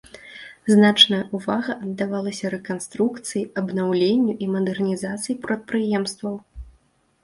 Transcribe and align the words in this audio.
Значная 0.75 1.19
ўвага 1.39 1.75
аддавалася 1.83 2.53
рэканструкцыі, 2.55 3.45
абнаўленню 3.63 4.33
і 4.47 4.53
мадэрнізацыі 4.59 5.41
прадпрыемстваў. 5.49 6.35